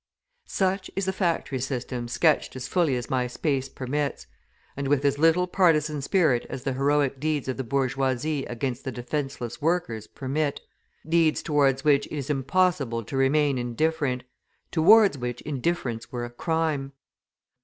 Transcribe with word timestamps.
Such 0.47 0.89
is 0.95 1.05
the 1.05 1.13
factory 1.13 1.59
system 1.59 2.07
sketched 2.07 2.55
as 2.55 2.67
fully 2.67 2.95
as 2.95 3.07
my 3.11 3.27
space 3.27 3.69
permits, 3.69 4.25
and 4.75 4.87
with 4.87 5.05
as 5.05 5.19
little 5.19 5.45
partisan 5.45 6.01
spirit 6.01 6.43
as 6.49 6.63
the 6.63 6.73
heroic 6.73 7.19
deeds 7.19 7.47
of 7.47 7.55
the 7.55 7.63
bourgeoisie 7.63 8.43
against 8.45 8.83
the 8.83 8.91
defenceless 8.91 9.61
workers 9.61 10.07
permit 10.07 10.59
deeds 11.07 11.43
to 11.43 11.53
wards 11.53 11.83
which 11.83 12.07
it 12.07 12.13
is 12.15 12.31
impossible 12.31 13.03
to 13.03 13.15
remain 13.15 13.59
indifferent, 13.59 14.23
towards 14.71 15.19
which 15.19 15.39
indifference 15.41 16.11
were 16.11 16.25
a 16.25 16.31
crime. 16.31 16.93